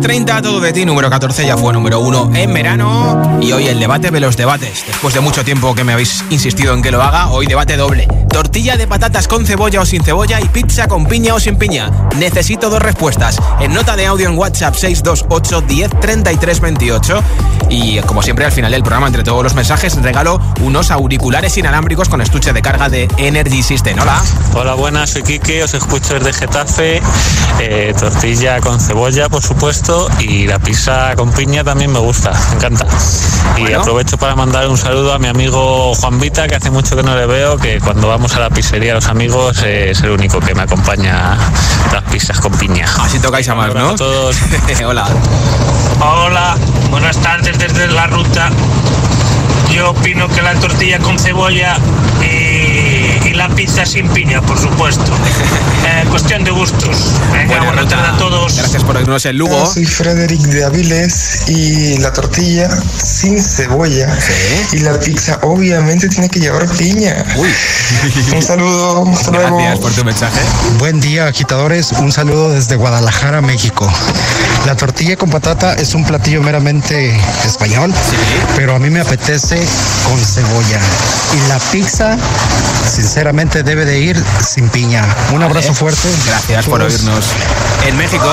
30, 0.00 0.42
Todo 0.42 0.60
de 0.60 0.72
ti, 0.72 0.84
número 0.84 1.10
14, 1.10 1.46
ya 1.46 1.56
fue 1.56 1.72
número 1.72 2.00
1 2.00 2.30
en 2.34 2.54
verano. 2.54 3.38
Y 3.42 3.52
hoy 3.52 3.68
el 3.68 3.78
debate 3.78 4.10
de 4.10 4.20
los 4.20 4.36
debates. 4.36 4.84
Después 4.86 5.12
de 5.14 5.20
mucho 5.20 5.44
tiempo 5.44 5.74
que 5.74 5.84
me 5.84 5.92
habéis 5.92 6.24
insistido 6.30 6.72
en 6.74 6.82
que 6.82 6.90
lo 6.90 7.02
haga, 7.02 7.28
hoy 7.30 7.46
debate 7.46 7.76
doble. 7.76 8.08
Tortilla 8.30 8.76
de 8.76 8.86
patatas 8.86 9.28
con 9.28 9.44
cebolla 9.44 9.80
o 9.80 9.86
sin 9.86 10.02
cebolla 10.02 10.40
y 10.40 10.46
pizza 10.46 10.88
con 10.88 11.06
piña 11.06 11.34
o 11.34 11.40
sin 11.40 11.56
piña. 11.56 11.90
Necesito 12.16 12.70
dos 12.70 12.80
respuestas. 12.80 13.38
En 13.60 13.74
nota 13.74 13.96
de 13.96 14.06
audio 14.06 14.28
en 14.28 14.38
WhatsApp 14.38 14.74
628 14.74 15.60
10 15.62 16.00
33 16.00 16.60
28. 16.60 17.22
Y 17.68 18.00
como 18.00 18.22
siempre, 18.22 18.44
al 18.44 18.52
final 18.52 18.72
del 18.72 18.82
programa, 18.82 19.06
entre 19.06 19.22
todos 19.22 19.44
los 19.44 19.54
mensajes, 19.54 19.94
regalo 20.02 20.40
unos 20.62 20.90
auriculares 20.90 21.56
inalámbricos 21.56 22.08
con 22.08 22.20
estuche 22.20 22.52
de 22.52 22.62
carga 22.62 22.88
de 22.88 23.08
Energy 23.16 23.62
System. 23.62 23.98
Hola. 24.00 24.20
Hola, 24.54 24.74
buenas, 24.74 25.10
soy 25.10 25.22
Kike, 25.22 25.62
os 25.62 25.74
escucho 25.74 26.14
desde 26.14 26.32
Getafe. 26.32 27.00
Eh, 27.60 27.94
tortilla 27.98 28.60
con 28.60 28.80
cebolla, 28.80 29.28
por 29.28 29.42
supuesto, 29.42 29.89
y 30.20 30.46
la 30.46 30.58
pizza 30.58 31.14
con 31.16 31.32
piña 31.32 31.64
también 31.64 31.92
me 31.92 31.98
gusta, 31.98 32.30
me 32.50 32.56
encanta. 32.56 32.86
Y 33.56 33.62
Bueno. 33.62 33.80
aprovecho 33.80 34.16
para 34.18 34.36
mandar 34.36 34.68
un 34.68 34.78
saludo 34.78 35.12
a 35.12 35.18
mi 35.18 35.26
amigo 35.26 35.94
Juan 35.96 36.20
Vita, 36.20 36.46
que 36.46 36.54
hace 36.54 36.70
mucho 36.70 36.94
que 36.96 37.02
no 37.02 37.16
le 37.16 37.26
veo, 37.26 37.56
que 37.58 37.80
cuando 37.80 38.06
vamos 38.08 38.34
a 38.36 38.40
la 38.40 38.50
pizzería 38.50 38.94
los 38.94 39.06
amigos 39.06 39.62
eh, 39.64 39.90
es 39.90 40.00
el 40.02 40.10
único 40.10 40.38
que 40.40 40.54
me 40.54 40.62
acompaña 40.62 41.36
las 41.92 42.02
pizzas 42.04 42.40
con 42.40 42.52
piña. 42.52 42.86
Así 43.00 43.18
tocáis 43.18 43.48
a 43.48 43.54
más, 43.56 43.74
¿no? 43.74 43.90
A 43.90 43.96
todos. 43.96 44.36
Hola. 44.86 45.06
Hola, 46.00 46.56
buenas 46.90 47.16
tardes 47.18 47.58
desde 47.58 47.88
la 47.88 48.06
ruta. 48.06 48.48
Yo 49.74 49.90
opino 49.90 50.28
que 50.28 50.42
la 50.42 50.54
tortilla 50.54 50.98
con 51.00 51.18
cebolla 51.18 51.76
y 53.30 53.34
la 53.34 53.48
pizza 53.48 53.86
sin 53.86 54.08
piña, 54.08 54.42
por 54.42 54.58
supuesto. 54.58 55.12
Eh, 55.80 56.04
cuestión 56.10 56.44
de 56.44 56.50
gustos. 56.50 57.14
Venga, 57.32 57.64
buena 57.64 57.88
tarde 57.88 58.08
a 58.08 58.18
todos. 58.18 58.54
Gracias 58.54 58.84
por 58.84 58.98
oírnos 58.98 59.24
el 59.24 59.38
Lugo. 59.38 59.66
Soy 59.66 59.86
Frederick 59.86 60.42
de 60.42 60.64
Aviles 60.64 61.48
y 61.48 61.96
la 61.98 62.12
tortilla 62.12 62.68
sin 63.02 63.42
cebolla 63.42 64.14
y 64.72 64.80
la 64.80 65.00
pizza 65.00 65.38
obviamente 65.42 66.08
tiene 66.08 66.28
que 66.28 66.38
llevar 66.38 66.68
piña. 66.76 67.24
Un 68.34 68.42
saludo, 68.42 69.08
hasta 69.10 69.30
luego. 69.30 69.56
Gracias 69.56 69.78
por 69.78 69.92
tu 69.92 70.04
mensaje. 70.04 70.40
Buen 70.78 71.00
día, 71.00 71.26
agitadores. 71.26 71.92
Un 71.92 72.12
saludo 72.12 72.50
desde 72.50 72.76
Guadalajara, 72.76 73.40
México. 73.40 73.90
La 74.66 74.76
tortilla 74.76 75.16
con 75.16 75.30
patata 75.30 75.72
es 75.74 75.94
un 75.94 76.04
platillo 76.04 76.42
meramente 76.42 77.18
español, 77.46 77.92
pero 78.54 78.76
a 78.76 78.78
mí 78.78 78.90
me 78.90 79.00
apetece 79.00 79.56
con 80.04 80.18
cebolla. 80.18 80.78
Y 81.32 81.48
la 81.48 81.58
pizza, 81.72 82.18
sinceramente, 82.86 83.29
debe 83.32 83.84
de 83.84 84.00
ir 84.00 84.20
sin 84.44 84.68
piña. 84.70 85.06
Un 85.32 85.42
abrazo 85.42 85.72
fuerte. 85.72 86.08
Gracias 86.26 86.66
por 86.66 86.82
oírnos. 86.82 87.26
En 87.86 87.96
México. 87.96 88.24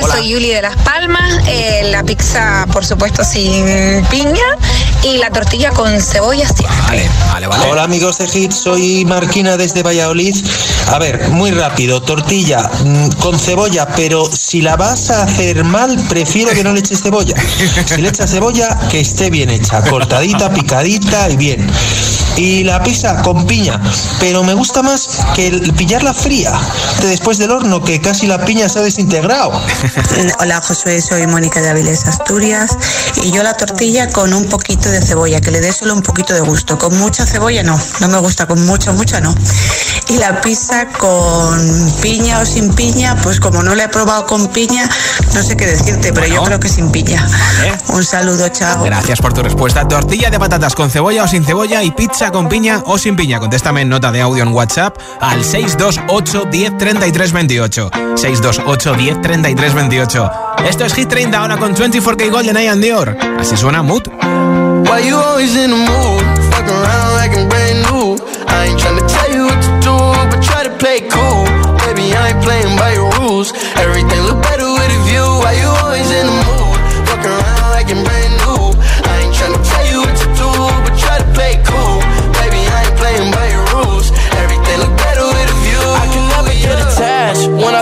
Hola, 0.00 0.14
soy 0.14 0.30
Yuli 0.30 0.48
de 0.48 0.62
Las 0.62 0.76
Palmas. 0.76 1.40
Eh, 1.46 1.88
la 1.92 2.02
pizza, 2.02 2.66
por 2.72 2.82
supuesto, 2.84 3.22
sin 3.22 4.02
piña. 4.06 4.42
y 5.02 5.18
la 5.18 5.30
tortilla 5.30 5.70
con 5.70 6.00
cebolla 6.00 6.48
siempre. 6.48 7.08
Vale, 7.28 7.48
vale, 7.48 7.66
Hola 7.70 7.82
amigos 7.82 8.16
de 8.18 8.28
Hit, 8.28 8.50
soy 8.50 9.04
Marquina 9.04 9.58
desde 9.58 9.82
Valladolid. 9.82 10.34
A 10.88 10.98
ver, 10.98 11.28
muy 11.28 11.50
rápido, 11.50 12.00
tortilla 12.00 12.70
mm, 12.82 13.10
con 13.20 13.38
cebolla, 13.38 13.86
pero 13.94 14.28
si 14.32 14.62
la 14.62 14.76
vas 14.76 15.10
a 15.10 15.24
hacer 15.24 15.64
mal, 15.64 15.96
prefiero 16.08 16.52
que 16.52 16.64
no 16.64 16.72
le 16.72 16.80
eches 16.80 17.02
cebolla. 17.02 17.36
Si 17.86 18.00
le 18.00 18.08
echas 18.08 18.30
cebolla, 18.30 18.78
que 18.90 19.00
esté 19.00 19.28
bien 19.28 19.50
hecha, 19.50 19.82
cortadita, 19.82 20.50
picadita 20.50 21.28
y 21.28 21.36
bien. 21.36 21.70
Y 22.36 22.64
la 22.64 22.82
pizza 22.82 23.22
con 23.22 23.46
piña, 23.46 23.80
pero 24.20 24.44
me 24.44 24.52
gusta 24.52 24.82
más 24.82 25.20
que 25.34 25.46
el 25.46 25.72
pillarla 25.72 26.12
fría, 26.12 26.52
de 27.00 27.08
después 27.08 27.38
del 27.38 27.50
horno, 27.50 27.82
que 27.82 27.98
casi 28.00 28.26
la 28.26 28.44
piña 28.44 28.68
se 28.68 28.78
ha 28.78 28.82
desintegrado. 28.82 29.52
Hola 30.40 30.60
Josué, 30.60 31.00
soy 31.00 31.26
Mónica 31.26 31.62
de 31.62 31.70
Avilés, 31.70 32.04
Asturias. 32.06 32.76
Y 33.22 33.30
yo 33.30 33.42
la 33.42 33.54
tortilla 33.54 34.10
con 34.10 34.34
un 34.34 34.46
poquito 34.46 34.90
de 34.90 35.00
cebolla, 35.00 35.40
que 35.40 35.50
le 35.50 35.60
dé 35.60 35.72
solo 35.72 35.94
un 35.94 36.02
poquito 36.02 36.34
de 36.34 36.40
gusto. 36.40 36.78
Con 36.78 36.98
mucha 36.98 37.24
cebolla 37.24 37.62
no, 37.62 37.80
no 38.00 38.08
me 38.08 38.18
gusta, 38.18 38.46
con 38.46 38.66
mucho, 38.66 38.92
mucha 38.92 39.18
no. 39.20 39.34
Y 40.08 40.18
la 40.18 40.42
pizza 40.42 40.88
con 40.88 41.92
piña 42.02 42.40
o 42.40 42.44
sin 42.44 42.74
piña, 42.74 43.16
pues 43.22 43.40
como 43.40 43.62
no 43.62 43.74
la 43.74 43.84
he 43.84 43.88
probado 43.88 44.26
con 44.26 44.48
piña, 44.48 44.86
no 45.34 45.42
sé 45.42 45.56
qué 45.56 45.66
decirte, 45.66 46.12
pero 46.12 46.26
yo 46.26 46.42
creo 46.44 46.60
que 46.60 46.68
sin 46.68 46.90
piña. 46.90 47.26
Un 47.88 48.04
saludo, 48.04 48.48
chao. 48.50 48.84
Gracias 48.84 49.20
por 49.20 49.32
tu 49.32 49.42
respuesta. 49.42 49.88
Tortilla 49.88 50.28
de 50.28 50.38
patatas 50.38 50.74
con 50.74 50.90
cebolla 50.90 51.24
o 51.24 51.28
sin 51.28 51.42
cebolla 51.42 51.82
y 51.82 51.90
pizza 51.92 52.25
con 52.30 52.48
piña 52.48 52.82
o 52.86 52.98
sin 52.98 53.16
piña. 53.16 53.38
Contéstame 53.38 53.82
en 53.82 53.88
nota 53.88 54.12
de 54.12 54.20
audio 54.20 54.42
en 54.42 54.52
WhatsApp 54.52 54.96
al 55.20 55.44
628 55.44 56.44
10 56.50 56.78
33 56.78 57.32
28. 57.32 57.90
628 58.16 58.94
10 58.94 59.22
33 59.22 59.74
28. 59.74 60.30
Esto 60.68 60.84
es 60.84 60.94
Hit 60.94 61.08
30 61.08 61.38
ahora 61.38 61.56
con 61.56 61.74
24K 61.74 62.30
Golden 62.30 62.56
Eye 62.56 62.68
and 62.68 62.82
Dior. 62.82 63.16
Así 63.38 63.56
suena 63.56 63.82
Mood. 63.82 64.08
Why 64.88 65.08
you 65.08 65.16
always 65.16 65.54
in 65.56 65.70
the 65.70 65.76
mood? 65.76 66.22
Fuck 66.50 66.68
around 66.68 67.16
like 67.16 67.36
I'm 67.36 67.48
brand 67.48 67.82
new. 67.90 68.16
I 68.48 68.68
ain't 68.68 68.80
tryna 68.80 69.06
tell 69.06 69.30
you 69.34 69.46
what 69.46 69.60
to 69.62 69.72
do, 69.82 69.96
but 70.30 70.42
try 70.42 70.62
to 70.62 70.70
play 70.78 71.00
cool. 71.10 71.44
Baby, 71.86 72.14
I 72.14 72.30
ain't 72.30 72.42
playing 72.42 72.76
by 72.78 72.94
your 72.94 73.10
rules. 73.18 73.52
Everything 73.76 74.22
look 74.26 74.45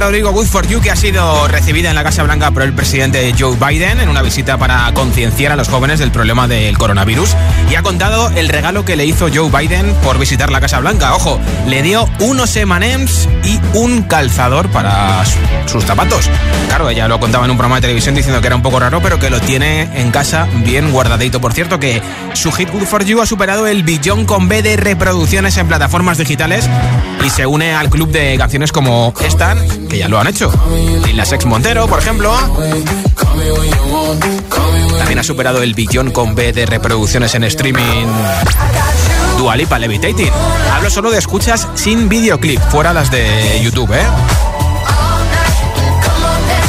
Rodrigo 0.00 0.32
Good 0.32 0.46
for 0.46 0.66
You, 0.66 0.80
que 0.80 0.90
ha 0.90 0.96
sido 0.96 1.46
recibida 1.46 1.90
en 1.90 1.94
la 1.94 2.02
Casa 2.02 2.22
Blanca 2.22 2.50
por 2.52 2.62
el 2.62 2.72
presidente 2.72 3.34
Joe 3.38 3.54
Biden 3.56 4.00
en 4.00 4.08
una 4.08 4.22
visita 4.22 4.56
para 4.56 4.90
concienciar 4.94 5.52
a 5.52 5.56
los 5.56 5.68
jóvenes 5.68 5.98
del 5.98 6.10
problema 6.10 6.48
del 6.48 6.78
coronavirus 6.78 7.36
y 7.70 7.74
ha 7.74 7.82
contado 7.82 8.30
el 8.30 8.48
regalo 8.48 8.86
que 8.86 8.96
le 8.96 9.04
hizo 9.04 9.28
Joe 9.32 9.50
Biden 9.50 9.94
por 10.02 10.18
visitar 10.18 10.50
la 10.50 10.60
Casa 10.60 10.80
Blanca. 10.80 11.14
Ojo, 11.14 11.38
le 11.66 11.82
dio 11.82 12.08
unos 12.20 12.56
M&M's 12.56 13.28
y 13.44 13.60
un 13.74 14.02
calzador 14.02 14.70
para 14.70 15.22
sus 15.66 15.84
zapatos. 15.84 16.30
Claro, 16.68 16.88
ella 16.88 17.06
lo 17.06 17.20
contaba 17.20 17.44
en 17.44 17.50
un 17.50 17.58
programa 17.58 17.76
de 17.76 17.82
televisión 17.82 18.14
diciendo 18.14 18.40
que 18.40 18.46
era 18.46 18.56
un 18.56 18.62
poco 18.62 18.80
raro, 18.80 19.00
pero 19.02 19.18
que 19.18 19.28
lo 19.28 19.38
tiene 19.40 19.82
en 20.00 20.10
casa 20.10 20.48
bien 20.64 20.92
guardadito. 20.92 21.42
Por 21.42 21.52
cierto, 21.52 21.78
que 21.78 22.00
su 22.32 22.50
hit 22.52 22.70
Good 22.70 22.84
for 22.84 23.04
You 23.04 23.20
ha 23.20 23.26
superado 23.26 23.66
el 23.66 23.82
billón 23.82 24.24
con 24.24 24.48
B 24.48 24.62
de 24.62 24.78
reproducciones 24.78 25.58
en 25.58 25.68
plataformas 25.68 26.16
digitales 26.16 26.68
y 27.24 27.28
se 27.28 27.46
une 27.46 27.74
al 27.74 27.90
club 27.90 28.10
de 28.10 28.38
canciones 28.38 28.72
como 28.72 29.12
esta, 29.24 29.54
que 29.90 29.98
ya 29.98 30.08
lo 30.08 30.18
han 30.18 30.28
hecho. 30.28 30.50
La 31.14 31.24
Sex 31.26 31.44
Montero, 31.44 31.86
por 31.88 31.98
ejemplo. 31.98 32.32
También 34.98 35.18
ha 35.18 35.22
superado 35.22 35.62
el 35.62 35.74
billón 35.74 36.12
con 36.12 36.34
B 36.34 36.52
de 36.52 36.64
reproducciones 36.64 37.34
en 37.34 37.44
streaming. 37.44 38.06
Dua 39.36 39.56
Lipa 39.56 39.78
Levitating. 39.78 40.30
Hablo 40.72 40.88
solo 40.88 41.10
de 41.10 41.18
escuchas 41.18 41.68
sin 41.74 42.08
videoclip, 42.08 42.60
fuera 42.70 42.92
las 42.92 43.10
de 43.10 43.60
YouTube, 43.62 43.92
¿eh? 43.92 44.06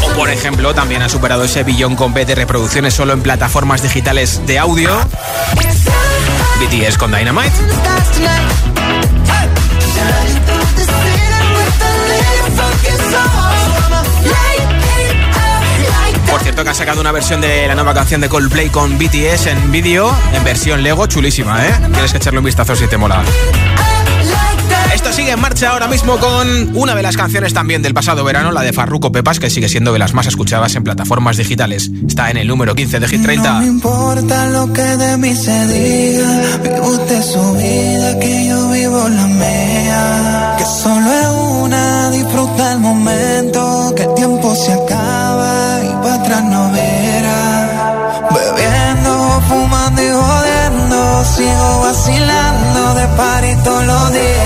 O 0.03 0.09
por 0.15 0.30
ejemplo, 0.30 0.74
también 0.74 1.01
ha 1.03 1.09
superado 1.09 1.43
ese 1.43 1.63
billón 1.63 1.95
con 1.95 2.13
B 2.13 2.26
de 2.26 2.36
reproducciones 2.36 2.93
solo 2.93 3.13
en 3.13 3.22
plataformas 3.22 3.84
digitales 3.84 4.41
de 4.47 4.57
audio. 4.59 4.89
BTS 6.59 6.97
con 6.97 7.11
Dynamite. 7.11 7.51
Cierto 16.52 16.64
que 16.66 16.70
ha 16.72 16.74
sacado 16.74 16.99
una 16.99 17.14
versión 17.14 17.39
de 17.39 17.66
la 17.66 17.76
nueva 17.76 17.93
canción 17.93 18.20
de 18.20 18.28
Coldplay 18.28 18.68
con 18.70 18.97
BTS 18.97 19.47
en 19.47 19.72
vídeo, 19.72 20.14
en 20.34 20.43
versión 20.43 20.84
Lego, 20.84 21.08
chulísima, 21.08 21.66
¿eh? 21.66 21.74
Tienes 21.93 22.12
que 22.12 22.18
echarle 22.18 22.39
un 22.39 22.45
vistazo 22.45 22.76
si 22.76 22.88
te 22.88 22.97
mola. 22.97 23.24
Esto 24.93 25.14
sigue 25.14 25.32
en 25.32 25.39
marcha 25.39 25.70
ahora 25.70 25.88
mismo 25.88 26.18
con 26.18 26.76
una 26.76 26.93
de 26.93 27.04
las 27.04 27.16
canciones 27.16 27.54
también 27.54 27.82
del 27.82 27.93
pasado 27.93 28.26
verano, 28.26 28.52
la 28.52 28.64
de 28.64 28.74
Farruko 28.74 29.14
Pepas, 29.14 29.39
que 29.39 29.49
sigue 29.49 29.70
siendo 29.70 29.93
de 29.93 29.99
las 29.99 30.14
más 30.14 30.28
escuchadas 30.28 30.76
en 30.76 30.84
plataformas 30.84 31.38
digitales. 31.38 31.89
Está 32.06 32.30
en 32.30 32.36
el 32.36 32.47
número 32.49 32.76
15 32.76 32.99
de 32.99 33.08
Hit 33.08 33.24
30. 33.24 33.60
No 33.62 33.66
importa 33.66 34.47
lo 34.47 34.74
que 34.74 34.82
de 34.82 35.18
mí 35.18 35.34
se 35.34 35.68
diga. 35.68 36.58
Vive 36.64 36.82
usted 36.82 37.22
su 37.22 37.54
vida, 37.54 38.20
que 38.20 38.47
yo 38.49 38.70
vivo 38.72 39.08
la 39.08 39.28
mía. 39.28 40.56
Que 40.58 40.66
solo 40.66 41.12
es 41.12 41.28
una, 41.64 42.12
disfruta 42.12 42.74
el 42.74 42.80
momento. 42.80 43.93
Que 43.95 44.06
tiempo 44.18 44.54
se 44.54 44.74
acaba 44.74 44.91
y. 46.32 47.68
Bebiendo, 48.34 49.42
fumando 49.48 50.02
y 50.02 50.12
jodiendo. 50.12 51.24
Sigo 51.26 51.82
vacilando 51.82 52.94
de 52.96 53.08
party 53.18 53.56
todos 53.64 53.86
los 53.86 54.14
días. 54.14 54.41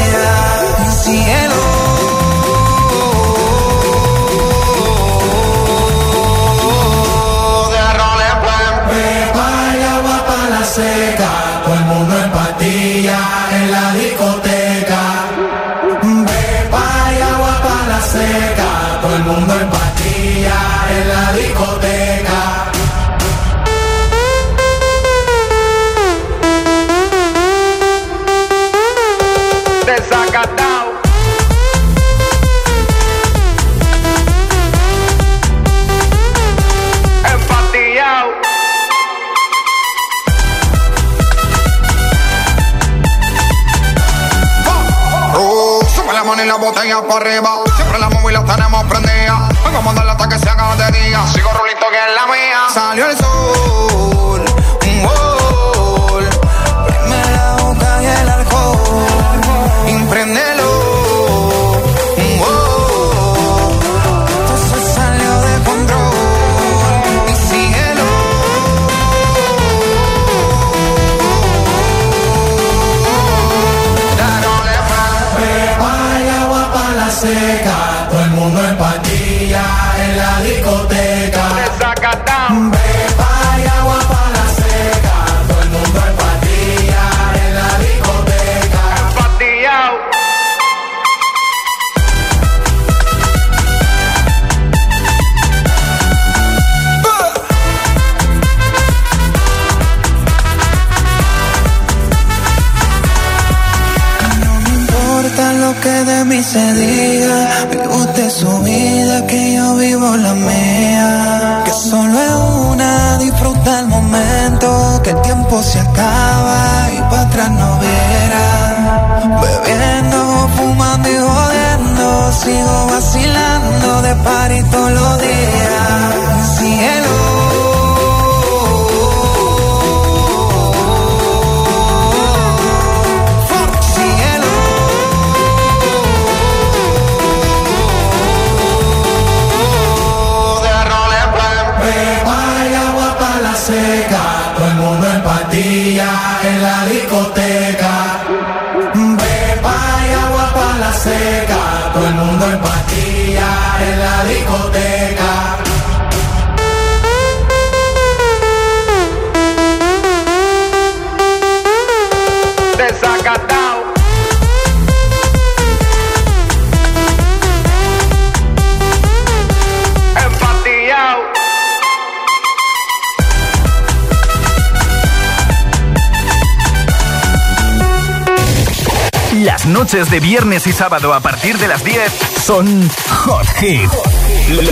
de 180.09 180.19
viernes 180.19 180.67
y 180.67 180.71
sábado 180.71 181.13
a 181.13 181.19
partir 181.19 181.57
de 181.57 181.67
las 181.67 181.83
10 181.83 182.11
son 182.43 182.89
Hot 183.09 183.47
Hit. 183.59 183.89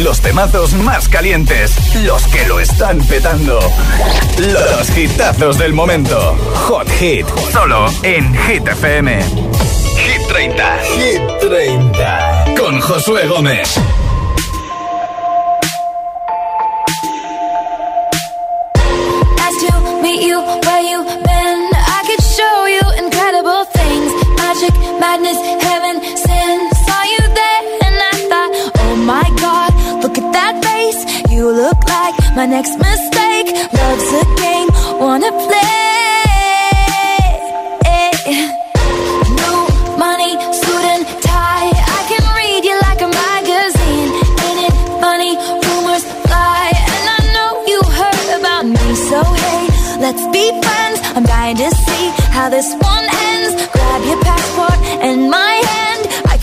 Los 0.02 0.22
temazos 0.22 0.74
más 0.74 1.08
calientes, 1.08 1.76
los 2.04 2.28
que 2.28 2.46
lo 2.48 2.60
están 2.60 3.00
petando. 3.00 3.60
Los 4.38 4.98
hitazos 4.98 5.58
del 5.58 5.74
momento. 5.74 6.36
Hot 6.68 6.90
Hit, 7.00 7.26
solo 7.52 7.86
en 8.04 8.34
Hit 8.46 8.68
FM. 8.68 9.24
Hit 9.24 10.28
30. 10.28 10.80
Hit 10.84 11.22
30. 11.40 12.46
Con 12.58 12.80
Josué 12.80 13.28
Gómez. 13.28 13.80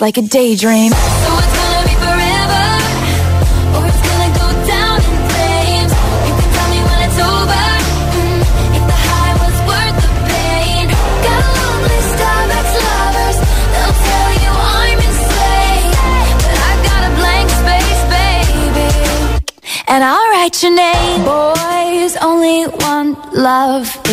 like 0.00 0.16
a 0.16 0.22
daydream. 0.22 0.92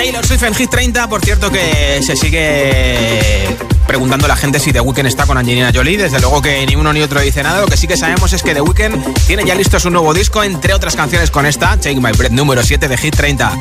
Taylor 0.00 0.26
Swift 0.26 0.42
en 0.44 0.54
Hit 0.54 0.70
30. 0.70 1.08
Por 1.10 1.22
cierto, 1.22 1.50
que 1.50 2.00
se 2.02 2.16
sigue 2.16 3.54
preguntando 3.86 4.24
a 4.24 4.28
la 4.28 4.36
gente 4.36 4.58
si 4.58 4.72
The 4.72 4.80
Weeknd 4.80 5.06
está 5.06 5.26
con 5.26 5.36
Angelina 5.36 5.72
Jolie. 5.74 5.98
Desde 5.98 6.18
luego 6.20 6.40
que 6.40 6.64
ni 6.64 6.74
uno 6.74 6.90
ni 6.94 7.02
otro 7.02 7.20
dice 7.20 7.42
nada. 7.42 7.60
Lo 7.60 7.66
que 7.66 7.76
sí 7.76 7.86
que 7.86 7.98
sabemos 7.98 8.32
es 8.32 8.42
que 8.42 8.54
The 8.54 8.62
Weeknd 8.62 9.26
tiene 9.26 9.44
ya 9.44 9.54
listo 9.54 9.78
su 9.78 9.90
nuevo 9.90 10.14
disco, 10.14 10.42
entre 10.42 10.72
otras 10.72 10.96
canciones 10.96 11.30
con 11.30 11.44
esta, 11.44 11.76
Take 11.76 11.96
My 11.96 12.12
Breath 12.12 12.32
número 12.32 12.62
7 12.62 12.88
de 12.88 12.96
Hit 12.96 13.14
30. 13.14 13.60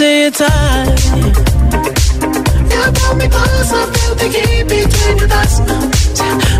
to 0.00 0.06
your 0.06 0.30
time. 0.30 0.96
You 2.72 2.82
pull 2.96 3.16
me 3.16 3.28
close, 3.28 3.70
I 3.70 3.84
feel 3.92 4.14
the 4.14 4.28
heat 4.34 4.64
between 4.64 5.18
your 5.18 5.28
thighs. 5.28 5.60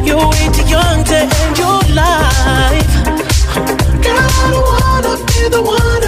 You're 0.06 0.28
way 0.28 0.46
too 0.52 0.66
young 0.68 1.04
to 1.10 1.16
end 1.38 1.56
your 1.56 1.80
life. 1.96 2.92
Girl, 4.04 4.28
I 4.28 4.46
don't 4.52 4.66
wanna 4.72 5.14
be 5.28 5.40
the 5.56 5.62
one 5.62 5.99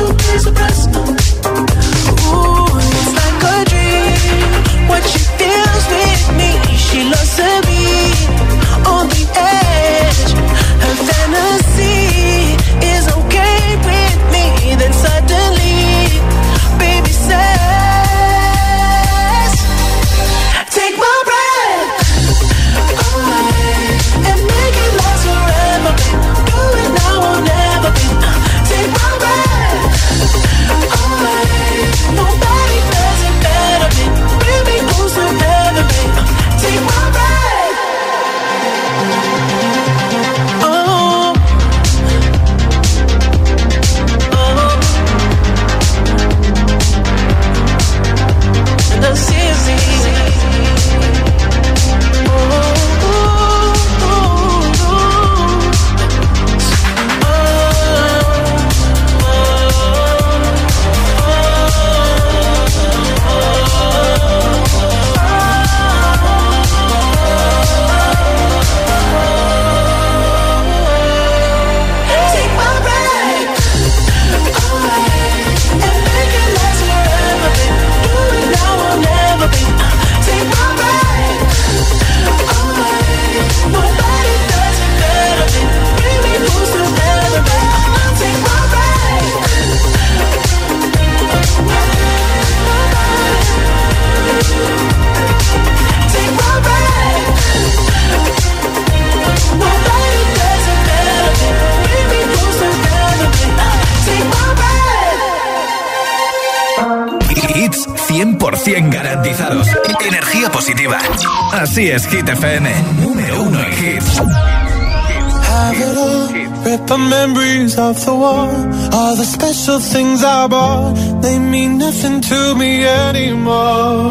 Así 111.63 111.89
es, 111.89 112.09
Hit 112.09 112.29
FM. 112.29 112.69
Número 113.03 113.43
uno 113.45 113.61
en 113.61 113.73
hits. 113.73 114.19
have 114.19 115.79
it 115.79 115.97
all. 115.97 116.27
Rip 116.65 116.87
the 116.89 116.99
memories 116.99 117.79
of 117.79 118.05
the 118.05 118.13
war. 118.13 118.51
All 118.93 119.15
the 119.15 119.25
special 119.25 119.79
things 119.79 120.25
I 120.25 120.49
bought, 120.49 121.23
they 121.23 121.39
mean 121.39 121.79
nothing 121.79 122.21
to 122.21 122.57
me 122.57 122.85
anymore. 122.85 124.11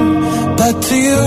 But 0.55 0.81
to 0.81 0.95
you, 0.95 1.23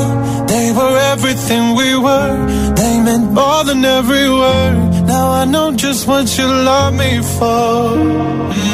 they 0.47 0.73
were 0.73 0.97
everything 1.13 1.75
we 1.77 1.95
were. 1.95 2.37
They 2.75 3.01
meant 3.01 3.33
more 3.33 3.63
than 3.65 3.85
every 3.85 4.31
word. 4.31 4.77
Now 5.07 5.31
I 5.31 5.45
know 5.45 5.73
just 5.73 6.09
what 6.09 6.27
you 6.39 6.47
love 6.47 6.95
me 6.95 7.21
for. 7.37 8.74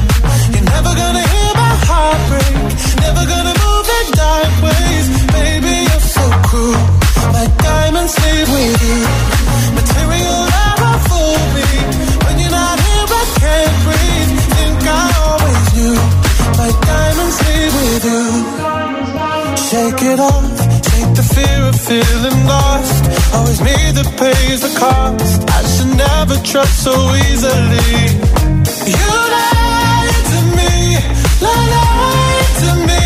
Material 9.77 10.39
never 10.57 10.93
fool 11.07 11.37
me. 11.55 11.67
When 12.25 12.35
you're 12.41 12.49
not 12.49 12.77
here, 12.85 13.07
I 13.21 13.23
can't 13.41 13.77
breathe. 13.85 14.31
Think 14.55 14.81
I 14.81 15.05
always 15.25 15.67
knew. 15.75 15.97
My 16.57 16.69
diamonds 16.89 17.37
with 17.77 18.03
you. 18.11 18.23
Shake 19.69 20.01
it 20.11 20.19
off. 20.19 20.57
Take 20.89 21.11
the 21.19 21.25
fear 21.33 21.61
of 21.69 21.75
feeling 21.89 22.39
lost. 22.47 23.03
Always 23.35 23.61
the 24.61 24.73
cost. 24.75 25.39
I 25.57 25.61
should 25.73 25.93
never 25.95 26.35
trust 26.41 26.83
so 26.83 26.95
easily. 27.29 27.93
You 28.89 29.11
lied 29.37 30.17
to 30.33 30.39
me, 30.57 30.73
lied 31.45 32.49
to 32.63 32.71
me, 32.89 33.03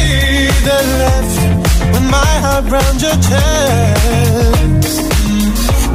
then 0.67 0.85
left 1.03 1.35
my 2.09 2.33
heart 2.45 2.65
your 3.01 3.17
chest. 3.29 5.14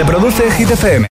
Reproduce 0.00 0.50
Hit 0.56 0.70
FM. 0.70 1.04